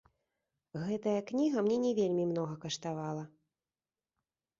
[0.85, 3.23] Гэтая кніга мне не вельмі многа каштавала.